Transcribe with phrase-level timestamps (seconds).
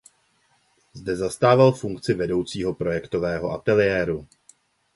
[0.93, 4.27] Zde zastával funkci vedoucího projektového ateliéru.